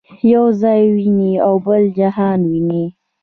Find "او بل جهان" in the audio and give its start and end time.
1.45-2.39